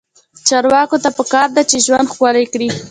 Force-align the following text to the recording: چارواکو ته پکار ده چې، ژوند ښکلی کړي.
چارواکو 0.47 0.97
ته 1.03 1.09
پکار 1.17 1.47
ده 1.55 1.63
چې، 1.69 1.77
ژوند 1.85 2.11
ښکلی 2.13 2.45
کړي. 2.53 2.67